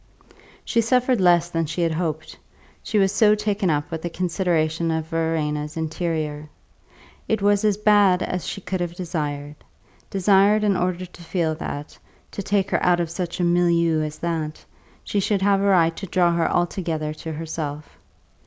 She 0.65 0.81
suffered 0.81 1.21
less 1.21 1.49
than 1.51 1.67
she 1.67 1.81
had 1.83 1.91
hoped 1.91 2.39
she 2.81 2.97
was 2.97 3.11
so 3.11 3.35
taken 3.35 3.69
up 3.69 3.91
with 3.91 4.01
the 4.01 4.09
consideration 4.09 4.89
of 4.89 5.05
Verena's 5.09 5.77
interior. 5.77 6.49
It 7.27 7.39
was 7.39 7.63
as 7.63 7.77
bad 7.77 8.23
as 8.23 8.47
she 8.47 8.61
could 8.61 8.81
have 8.81 8.95
desired; 8.95 9.57
desired 10.09 10.63
in 10.63 10.75
order 10.75 11.05
to 11.05 11.21
feel 11.23 11.53
that 11.53 11.99
(to 12.31 12.41
take 12.41 12.71
her 12.71 12.83
out 12.83 12.99
of 12.99 13.11
such 13.11 13.39
a 13.39 13.43
milieu 13.43 14.01
as 14.01 14.17
that) 14.17 14.65
she 15.03 15.19
should 15.19 15.43
have 15.43 15.61
a 15.61 15.65
right 15.67 15.95
to 15.97 16.07
draw 16.07 16.33
her 16.33 16.49
altogether 16.49 17.13
to 17.13 17.33
herself. 17.33 17.99